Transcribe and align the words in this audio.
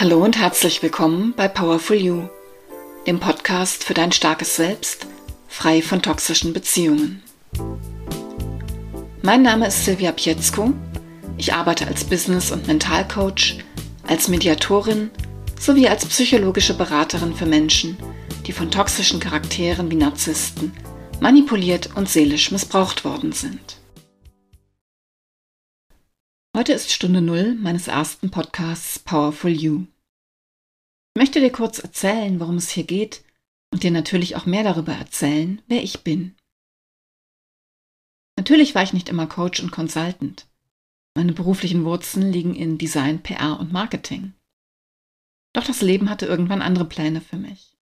Hallo 0.00 0.22
und 0.22 0.38
herzlich 0.38 0.80
willkommen 0.80 1.34
bei 1.36 1.48
Powerful 1.48 1.96
You, 1.96 2.28
dem 3.08 3.18
Podcast 3.18 3.82
für 3.82 3.94
dein 3.94 4.12
starkes 4.12 4.54
Selbst, 4.54 5.08
frei 5.48 5.82
von 5.82 6.02
toxischen 6.02 6.52
Beziehungen. 6.52 7.20
Mein 9.22 9.42
Name 9.42 9.66
ist 9.66 9.84
Silvia 9.84 10.12
Pietzko. 10.12 10.72
Ich 11.36 11.52
arbeite 11.52 11.88
als 11.88 12.04
Business- 12.04 12.52
und 12.52 12.68
Mentalcoach, 12.68 13.58
als 14.06 14.28
Mediatorin 14.28 15.10
sowie 15.58 15.88
als 15.88 16.06
psychologische 16.06 16.74
Beraterin 16.74 17.34
für 17.34 17.46
Menschen, 17.46 17.98
die 18.46 18.52
von 18.52 18.70
toxischen 18.70 19.18
Charakteren 19.18 19.90
wie 19.90 19.96
Narzissten 19.96 20.74
manipuliert 21.18 21.90
und 21.96 22.08
seelisch 22.08 22.52
missbraucht 22.52 23.04
worden 23.04 23.32
sind. 23.32 23.78
Heute 26.58 26.72
ist 26.72 26.90
Stunde 26.90 27.20
Null 27.20 27.54
meines 27.54 27.86
ersten 27.86 28.32
Podcasts 28.32 28.98
Powerful 28.98 29.52
You. 29.52 29.86
Ich 31.14 31.20
möchte 31.20 31.38
dir 31.38 31.52
kurz 31.52 31.78
erzählen, 31.78 32.40
worum 32.40 32.56
es 32.56 32.70
hier 32.70 32.82
geht 32.82 33.22
und 33.72 33.84
dir 33.84 33.92
natürlich 33.92 34.34
auch 34.34 34.44
mehr 34.44 34.64
darüber 34.64 34.92
erzählen, 34.92 35.62
wer 35.68 35.84
ich 35.84 36.02
bin. 36.02 36.34
Natürlich 38.36 38.74
war 38.74 38.82
ich 38.82 38.92
nicht 38.92 39.08
immer 39.08 39.28
Coach 39.28 39.60
und 39.60 39.70
Consultant. 39.70 40.48
Meine 41.14 41.32
beruflichen 41.32 41.84
Wurzeln 41.84 42.32
liegen 42.32 42.56
in 42.56 42.76
Design, 42.76 43.22
PR 43.22 43.60
und 43.60 43.72
Marketing. 43.72 44.32
Doch 45.52 45.64
das 45.64 45.80
Leben 45.80 46.10
hatte 46.10 46.26
irgendwann 46.26 46.60
andere 46.60 46.86
Pläne 46.86 47.20
für 47.20 47.36
mich. 47.36 47.76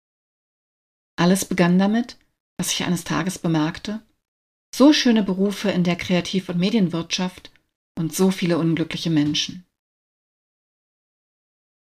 Alles 1.15 1.45
begann 1.45 1.79
damit, 1.79 2.17
dass 2.57 2.73
ich 2.73 2.83
eines 2.83 3.05
Tages 3.05 3.39
bemerkte, 3.39 4.05
so 4.75 4.91
schöne 4.91 5.23
Berufe 5.23 5.71
in 5.71 5.85
der 5.85 5.95
Kreativ- 5.95 6.49
und 6.49 6.57
Medienwirtschaft 6.57 7.54
und 7.95 8.13
so 8.13 8.31
viele 8.31 8.57
unglückliche 8.57 9.09
Menschen. 9.09 9.65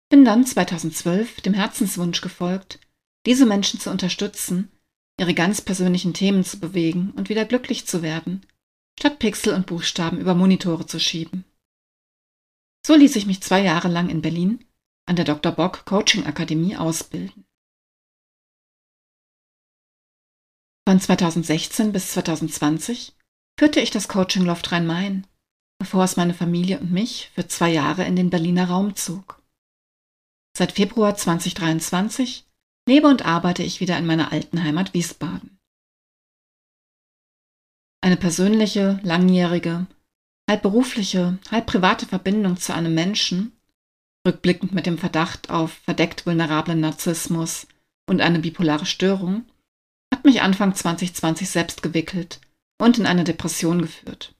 Bin 0.09 0.26
dann 0.26 0.45
2012 0.45 1.41
dem 1.41 1.53
Herzenswunsch 1.53 2.22
gefolgt, 2.22 2.80
diese 3.25 3.45
Menschen 3.45 3.80
zu 3.80 3.89
unterstützen, 3.89 4.72
ihre 5.20 5.33
ganz 5.33 5.61
persönlichen 5.61 6.14
Themen 6.14 6.44
zu 6.44 6.59
bewegen 6.59 7.11
und 7.16 7.30
wieder 7.30 7.45
glücklich 7.45 7.88
zu 7.88 8.02
werden, 8.02 8.45
statt 9.00 9.20
Pixel 9.20 9.53
und 9.53 9.66
Buchstaben 9.66 10.20
über 10.20 10.36
Monitore 10.36 10.86
zu 10.86 11.00
schieben. 11.00 11.45
So 12.86 12.95
ließ 12.95 13.16
ich 13.16 13.25
mich 13.25 13.42
zwei 13.42 13.61
Jahre 13.61 13.88
lang 13.88 14.09
in 14.09 14.22
Berlin 14.22 14.66
an 15.05 15.16
der 15.16 15.25
Dr. 15.25 15.52
Bock 15.52 15.86
Coaching 15.86 16.25
Akademie 16.25 16.75
ausbilden. 16.75 17.45
Von 20.88 21.00
2016 21.00 21.94
bis 21.94 22.11
2020 22.11 23.16
führte 23.58 23.80
ich 23.80 23.89
das 23.89 24.09
Coaching 24.09 24.44
Loft 24.44 24.72
Rhein-Main 24.72 25.25
bevor 25.84 26.06
es 26.06 26.16
meine 26.16 26.34
Familie 26.34 26.80
und 26.80 26.94
mich 26.94 27.30
für 27.36 27.45
zwei 27.45 27.70
Jahre 27.70 28.06
in 28.06 28.16
den 28.16 28.30
Berliner 28.30 28.70
Raum 28.70 28.95
zog. 28.95 29.44
Seit 30.58 30.72
Februar 30.72 31.17
2023 31.17 32.45
lebe 32.88 33.09
und 33.09 33.26
arbeite 33.26 33.64
ich 33.64 33.81
wieder 33.81 33.98
in 33.98 34.06
meiner 34.06 34.31
alten 34.31 34.64
Heimat 34.64 34.94
Wiesbaden. 34.94 35.59
Eine 38.00 38.16
persönliche, 38.16 39.02
langjährige, 39.04 39.86
halb 40.50 40.61
berufliche, 40.61 41.38
halb 41.52 41.66
private 41.66 42.06
Verbindung 42.06 42.56
zu 42.56 42.73
einem 42.73 42.95
Menschen, 42.95 43.52
rückblickend 44.26 44.72
mit 44.72 44.86
dem 44.86 44.98
Verdacht 44.98 45.50
auf 45.50 45.73
verdeckt 45.84 46.26
vulnerablen 46.26 46.80
Narzissmus 46.80 47.67
und 48.09 48.22
eine 48.22 48.39
bipolare 48.39 48.86
Störung, 48.86 49.44
hat 50.14 50.23
mich 50.23 50.42
Anfang 50.42 50.76
2020 50.76 51.50
selbst 51.50 51.84
gewickelt 51.84 52.39
und 52.80 53.00
in 53.00 53.06
eine 53.06 53.26
Depression 53.26 53.81
geführt. 53.81 54.33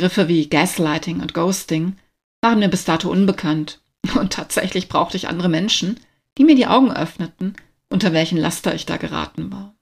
Begriffe 0.00 0.28
wie 0.28 0.48
Gaslighting 0.48 1.20
und 1.20 1.34
Ghosting 1.34 1.98
waren 2.40 2.60
mir 2.60 2.70
bis 2.70 2.86
dato 2.86 3.10
unbekannt. 3.10 3.82
Und 4.18 4.32
tatsächlich 4.32 4.88
brauchte 4.88 5.18
ich 5.18 5.28
andere 5.28 5.50
Menschen, 5.50 6.00
die 6.38 6.44
mir 6.44 6.54
die 6.54 6.66
Augen 6.66 6.90
öffneten, 6.90 7.54
unter 7.92 8.14
welchen 8.14 8.38
Laster 8.38 8.74
ich 8.74 8.86
da 8.86 8.96
geraten 8.96 9.52
war. 9.52 9.74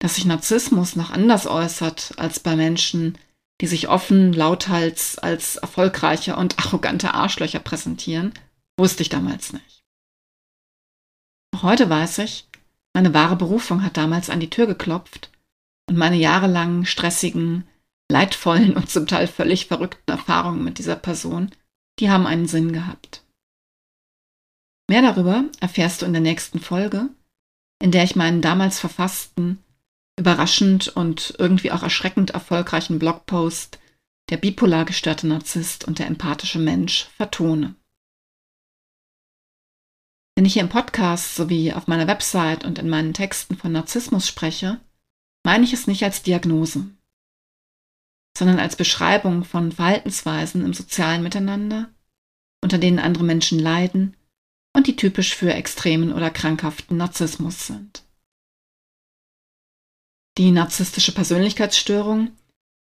Dass 0.00 0.14
sich 0.14 0.24
Narzissmus 0.24 0.96
noch 0.96 1.10
anders 1.10 1.46
äußert 1.46 2.14
als 2.16 2.40
bei 2.40 2.56
Menschen, 2.56 3.18
die 3.60 3.66
sich 3.66 3.88
offen, 3.88 4.32
lauthals 4.32 5.18
als 5.18 5.56
erfolgreiche 5.56 6.34
und 6.34 6.58
arrogante 6.60 7.12
Arschlöcher 7.12 7.60
präsentieren, 7.60 8.32
wusste 8.78 9.02
ich 9.02 9.10
damals 9.10 9.52
nicht. 9.52 9.84
Auch 11.54 11.62
heute 11.62 11.90
weiß 11.90 12.20
ich, 12.20 12.48
meine 12.94 13.12
wahre 13.12 13.36
Berufung 13.36 13.84
hat 13.84 13.98
damals 13.98 14.30
an 14.30 14.40
die 14.40 14.48
Tür 14.48 14.66
geklopft 14.66 15.30
und 15.90 15.98
meine 15.98 16.16
jahrelangen 16.16 16.86
stressigen, 16.86 17.66
leidvollen 18.10 18.76
und 18.76 18.90
zum 18.90 19.06
Teil 19.06 19.26
völlig 19.26 19.66
verrückten 19.66 20.10
Erfahrungen 20.10 20.62
mit 20.62 20.78
dieser 20.78 20.96
Person, 20.96 21.50
die 21.98 22.10
haben 22.10 22.26
einen 22.26 22.46
Sinn 22.46 22.72
gehabt. 22.72 23.24
Mehr 24.88 25.02
darüber 25.02 25.44
erfährst 25.60 26.02
du 26.02 26.06
in 26.06 26.12
der 26.12 26.20
nächsten 26.20 26.60
Folge, 26.60 27.08
in 27.80 27.92
der 27.92 28.04
ich 28.04 28.16
meinen 28.16 28.42
damals 28.42 28.80
verfassten, 28.80 29.62
überraschend 30.18 30.88
und 30.88 31.34
irgendwie 31.38 31.72
auch 31.72 31.82
erschreckend 31.82 32.30
erfolgreichen 32.30 32.98
Blogpost 32.98 33.78
Der 34.28 34.36
bipolar 34.36 34.84
gestörte 34.84 35.26
Narzisst 35.26 35.84
und 35.84 35.98
der 35.98 36.06
empathische 36.06 36.58
Mensch 36.58 37.08
vertone. 37.16 37.74
Wenn 40.36 40.44
ich 40.44 40.52
hier 40.52 40.62
im 40.62 40.68
Podcast 40.68 41.34
sowie 41.34 41.72
auf 41.72 41.86
meiner 41.86 42.06
Website 42.06 42.64
und 42.64 42.78
in 42.78 42.88
meinen 42.88 43.12
Texten 43.12 43.56
von 43.56 43.72
Narzissmus 43.72 44.28
spreche, 44.28 44.80
meine 45.44 45.64
ich 45.64 45.72
es 45.72 45.86
nicht 45.86 46.04
als 46.04 46.22
Diagnose 46.22 46.90
sondern 48.40 48.58
als 48.58 48.74
Beschreibung 48.74 49.44
von 49.44 49.70
Verhaltensweisen 49.70 50.64
im 50.64 50.72
sozialen 50.72 51.22
Miteinander, 51.22 51.90
unter 52.64 52.78
denen 52.78 52.98
andere 52.98 53.22
Menschen 53.22 53.58
leiden 53.58 54.16
und 54.74 54.86
die 54.86 54.96
typisch 54.96 55.34
für 55.36 55.52
extremen 55.52 56.10
oder 56.10 56.30
krankhaften 56.30 56.96
Narzissmus 56.96 57.66
sind. 57.66 58.02
Die 60.38 60.52
narzisstische 60.52 61.12
Persönlichkeitsstörung, 61.12 62.30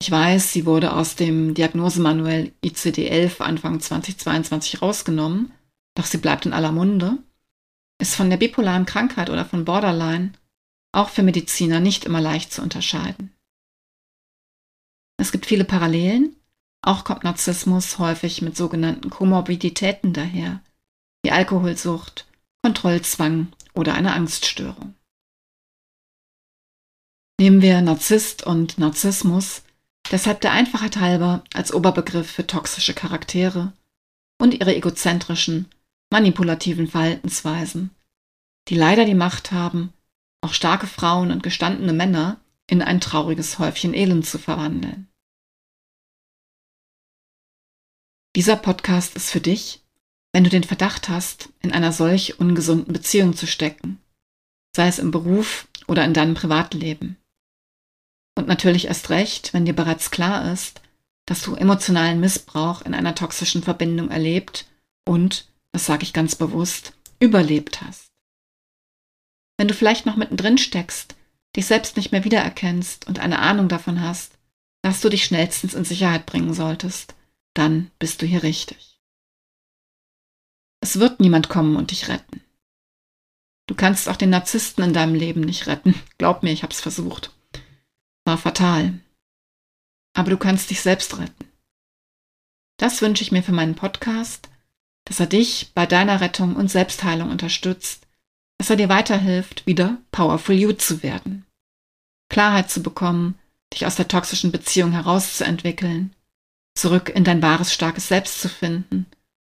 ich 0.01 0.11
weiß, 0.11 0.51
sie 0.51 0.65
wurde 0.65 0.91
aus 0.91 1.15
dem 1.15 1.53
Diagnosemanuell 1.53 2.51
ICD-11 2.61 3.39
Anfang 3.39 3.79
2022 3.79 4.81
rausgenommen, 4.81 5.53
doch 5.95 6.05
sie 6.05 6.17
bleibt 6.17 6.45
in 6.45 6.51
aller 6.51 6.73
Munde, 6.73 7.17
ist 8.01 8.15
von 8.15 8.29
der 8.29 8.35
bipolaren 8.35 8.85
Krankheit 8.85 9.29
oder 9.29 9.45
von 9.45 9.63
Borderline 9.63 10.33
auch 10.91 11.07
für 11.07 11.23
Mediziner 11.23 11.79
nicht 11.79 12.03
immer 12.03 12.19
leicht 12.19 12.51
zu 12.51 12.61
unterscheiden. 12.61 13.34
Es 15.17 15.31
gibt 15.31 15.45
viele 15.45 15.65
Parallelen. 15.65 16.35
Auch 16.81 17.03
kommt 17.03 17.23
Narzissmus 17.23 17.97
häufig 17.97 18.41
mit 18.41 18.55
sogenannten 18.55 19.09
Komorbiditäten 19.09 20.13
daher, 20.13 20.61
wie 21.23 21.31
Alkoholsucht, 21.31 22.27
Kontrollzwang 22.63 23.47
oder 23.73 23.95
eine 23.95 24.13
Angststörung. 24.13 24.93
Nehmen 27.39 27.61
wir 27.61 27.81
Narzisst 27.81 28.43
und 28.43 28.77
Narzissmus 28.77 29.63
deshalb 30.11 30.41
der 30.41 30.51
Einfachheit 30.51 30.97
halber 30.97 31.43
als 31.53 31.73
Oberbegriff 31.73 32.29
für 32.29 32.47
toxische 32.47 32.93
Charaktere 32.93 33.73
und 34.37 34.53
ihre 34.53 34.75
egozentrischen, 34.75 35.67
manipulativen 36.11 36.87
Verhaltensweisen, 36.87 37.89
die 38.69 38.75
leider 38.75 39.05
die 39.05 39.15
Macht 39.15 39.51
haben, 39.51 39.91
auch 40.41 40.53
starke 40.53 40.87
Frauen 40.87 41.31
und 41.31 41.43
gestandene 41.43 41.93
Männer 41.93 42.39
in 42.69 42.81
ein 42.81 42.99
trauriges 42.99 43.59
Häufchen 43.59 43.93
Elend 43.93 44.25
zu 44.25 44.39
verwandeln. 44.39 45.07
Dieser 48.35 48.57
Podcast 48.57 49.15
ist 49.15 49.29
für 49.29 49.39
dich, 49.39 49.81
wenn 50.33 50.43
du 50.43 50.49
den 50.49 50.65
Verdacht 50.65 51.07
hast, 51.07 51.49
in 51.61 51.71
einer 51.71 51.93
solch 51.93 52.39
ungesunden 52.39 52.91
Beziehung 52.91 53.35
zu 53.35 53.47
stecken, 53.47 54.01
sei 54.75 54.87
es 54.87 54.99
im 54.99 55.11
Beruf 55.11 55.67
oder 55.87 56.03
in 56.03 56.13
deinem 56.13 56.33
Privatleben. 56.33 57.17
Und 58.37 58.47
natürlich 58.47 58.85
erst 58.87 59.09
recht, 59.09 59.53
wenn 59.53 59.63
dir 59.63 59.73
bereits 59.73 60.11
klar 60.11 60.51
ist, 60.51 60.81
dass 61.25 61.41
du 61.41 61.55
emotionalen 61.55 62.19
Missbrauch 62.19 62.81
in 62.81 62.93
einer 62.93 63.15
toxischen 63.15 63.63
Verbindung 63.63 64.11
erlebt 64.11 64.67
und, 65.07 65.47
das 65.71 65.85
sage 65.85 66.03
ich 66.03 66.11
ganz 66.11 66.35
bewusst, 66.35 66.93
überlebt 67.19 67.81
hast. 67.81 68.11
Wenn 69.57 69.69
du 69.69 69.73
vielleicht 69.73 70.05
noch 70.05 70.17
mittendrin 70.17 70.57
steckst, 70.57 71.15
dich 71.55 71.65
selbst 71.65 71.97
nicht 71.97 72.11
mehr 72.11 72.23
wiedererkennst 72.23 73.07
und 73.07 73.19
eine 73.19 73.39
Ahnung 73.39 73.69
davon 73.69 74.01
hast, 74.01 74.37
dass 74.81 75.01
du 75.01 75.09
dich 75.09 75.25
schnellstens 75.25 75.73
in 75.73 75.85
Sicherheit 75.85 76.25
bringen 76.25 76.53
solltest, 76.53 77.15
dann 77.53 77.91
bist 77.97 78.21
du 78.21 78.25
hier 78.25 78.43
richtig. 78.43 78.99
Es 80.81 80.99
wird 80.99 81.19
niemand 81.19 81.49
kommen 81.49 81.75
und 81.75 81.91
dich 81.91 82.09
retten. 82.09 82.41
Du 83.67 83.73
kannst 83.73 84.07
auch 84.07 84.17
den 84.17 84.29
Narzissten 84.29 84.83
in 84.83 84.93
deinem 84.93 85.15
Leben 85.15 85.41
nicht 85.41 85.65
retten. 85.65 85.95
Glaub 86.19 86.43
mir, 86.43 86.51
ich 86.51 86.61
hab's 86.61 86.81
versucht. 86.81 87.33
War 88.25 88.37
fatal. 88.37 88.99
Aber 90.13 90.29
du 90.29 90.37
kannst 90.37 90.69
dich 90.69 90.81
selbst 90.81 91.17
retten. 91.17 91.51
Das 92.77 93.01
wünsche 93.01 93.23
ich 93.23 93.31
mir 93.31 93.41
für 93.41 93.53
meinen 93.53 93.75
Podcast, 93.75 94.49
dass 95.05 95.19
er 95.19 95.27
dich 95.27 95.71
bei 95.73 95.85
deiner 95.85 96.21
Rettung 96.21 96.55
und 96.55 96.69
Selbstheilung 96.69 97.29
unterstützt, 97.31 98.04
dass 98.57 98.69
er 98.69 98.75
dir 98.75 98.89
weiterhilft, 98.89 99.65
wieder 99.67 99.97
Powerful 100.11 100.55
You 100.55 100.73
zu 100.73 101.03
werden. 101.03 101.45
Klarheit 102.29 102.69
zu 102.69 102.81
bekommen, 102.81 103.37
dich 103.73 103.85
aus 103.85 103.95
der 103.95 104.07
toxischen 104.07 104.51
Beziehung 104.51 104.91
herauszuentwickeln 104.91 106.15
zurück 106.77 107.09
in 107.09 107.23
dein 107.23 107.41
wahres, 107.41 107.73
starkes 107.73 108.07
Selbst 108.07 108.41
zu 108.41 108.49
finden 108.49 109.05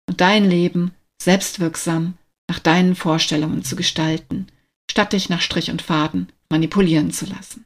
und 0.09 0.21
dein 0.21 0.45
Leben 0.45 0.95
selbstwirksam 1.23 2.19
nach 2.49 2.59
deinen 2.59 2.97
Vorstellungen 2.97 3.65
zu 3.65 3.77
gestalten, 3.77 4.49
statt 4.91 5.13
dich 5.13 5.29
nach 5.29 5.41
Strich 5.41 5.71
und 5.71 5.83
Faden 5.83 6.33
manipulieren 6.51 7.13
zu 7.13 7.27
lassen. 7.27 7.65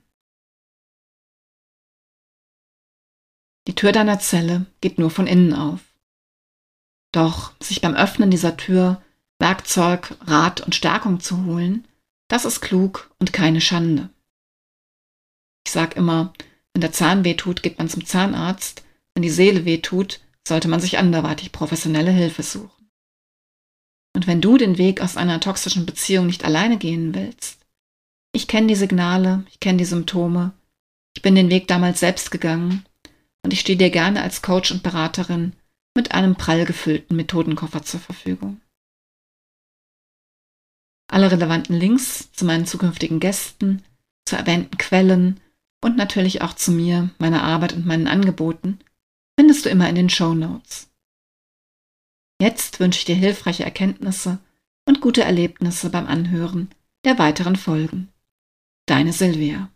Die 3.67 3.75
Tür 3.75 3.93
deiner 3.93 4.21
Zelle 4.21 4.67
geht 4.81 4.99
nur 4.99 5.11
von 5.11 5.27
innen 5.27 5.53
auf. 5.53 5.81
Doch 7.12 7.53
sich 7.61 7.81
beim 7.81 7.94
Öffnen 7.94 8.31
dieser 8.31 8.56
Tür 8.56 9.03
Werkzeug, 9.38 10.17
Rat 10.23 10.61
und 10.61 10.75
Stärkung 10.75 11.21
zu 11.21 11.44
holen, 11.44 11.87
das 12.29 12.44
ist 12.44 12.61
klug 12.61 13.11
und 13.19 13.33
keine 13.33 13.61
Schande. 13.61 14.11
Ich 15.67 15.73
sag 15.73 15.97
immer, 15.97 16.33
wenn 16.73 16.81
der 16.81 16.93
Zahn 16.93 17.25
weh 17.25 17.35
tut, 17.35 17.62
geht 17.62 17.79
man 17.79 17.88
zum 17.88 18.05
Zahnarzt, 18.05 18.85
wenn 19.15 19.23
die 19.23 19.31
Seele 19.31 19.65
weh 19.65 19.79
tut, 19.79 20.21
sollte 20.47 20.69
man 20.69 20.81
sich 20.81 20.99
anderweitig 20.99 21.53
professionelle 21.53 22.11
Hilfe 22.11 22.43
suchen. 22.43 22.91
Und 24.15 24.27
wenn 24.27 24.41
du 24.41 24.56
den 24.56 24.79
Weg 24.79 25.00
aus 25.00 25.17
einer 25.17 25.41
toxischen 25.41 25.87
Beziehung 25.87 26.27
nicht 26.27 26.44
alleine 26.44 26.79
gehen 26.79 27.15
willst, 27.15 27.61
ich 28.33 28.49
kenne 28.49 28.67
die 28.67 28.75
Signale, 28.75 29.44
ich 29.50 29.61
kenne 29.61 29.79
die 29.79 29.85
Symptome, 29.85 30.53
ich 31.17 31.23
bin 31.23 31.35
den 31.35 31.50
Weg 31.50 31.69
damals 31.69 32.00
selbst 32.00 32.31
gegangen 32.31 32.85
und 33.43 33.53
ich 33.53 33.61
stehe 33.61 33.79
dir 33.79 33.91
gerne 33.91 34.23
als 34.23 34.43
Coach 34.43 34.71
und 34.71 34.83
Beraterin 34.83 35.55
mit 35.94 36.12
einem 36.12 36.37
prall 36.37 36.65
gefüllten 36.65 37.17
Methodenkoffer 37.17 37.83
zur 37.83 38.00
Verfügung. 38.00 38.61
Alle 41.16 41.32
relevanten 41.32 41.74
Links 41.74 42.30
zu 42.32 42.44
meinen 42.44 42.66
zukünftigen 42.66 43.20
Gästen, 43.20 43.82
zu 44.26 44.36
erwähnten 44.36 44.76
Quellen 44.76 45.40
und 45.82 45.96
natürlich 45.96 46.42
auch 46.42 46.52
zu 46.52 46.70
mir, 46.70 47.08
meiner 47.16 47.42
Arbeit 47.42 47.72
und 47.72 47.86
meinen 47.86 48.06
Angeboten 48.06 48.80
findest 49.40 49.64
du 49.64 49.70
immer 49.70 49.88
in 49.88 49.94
den 49.94 50.10
Show 50.10 50.34
Notes. 50.34 50.90
Jetzt 52.38 52.80
wünsche 52.80 52.98
ich 52.98 53.06
dir 53.06 53.14
hilfreiche 53.14 53.64
Erkenntnisse 53.64 54.40
und 54.84 55.00
gute 55.00 55.24
Erlebnisse 55.24 55.88
beim 55.88 56.06
Anhören 56.06 56.68
der 57.06 57.18
weiteren 57.18 57.56
Folgen. 57.56 58.12
Deine 58.84 59.14
Silvia. 59.14 59.70